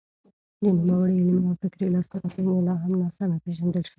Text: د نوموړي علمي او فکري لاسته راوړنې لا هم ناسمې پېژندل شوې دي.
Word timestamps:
د 0.61 0.63
نوموړي 0.77 1.15
علمي 1.21 1.43
او 1.49 1.55
فکري 1.63 1.87
لاسته 1.93 2.15
راوړنې 2.21 2.61
لا 2.67 2.75
هم 2.83 2.93
ناسمې 3.01 3.37
پېژندل 3.43 3.81
شوې 3.85 3.89
دي. 3.89 3.89